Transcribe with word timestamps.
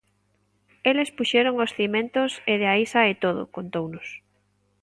Eles 0.89 1.09
puxeron 1.17 1.55
os 1.65 1.73
cimentos 1.77 2.31
e 2.51 2.53
de 2.61 2.67
aí 2.73 2.83
sae 2.93 3.13
todo, 3.23 3.41
contounos. 3.55 4.07